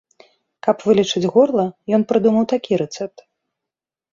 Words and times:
Каб 0.67 0.77
вылечыць 0.91 1.31
горла, 1.35 1.65
ён 1.99 2.07
прыдумаў 2.13 2.43
такі 2.55 2.81
рэцэпт. 2.85 3.17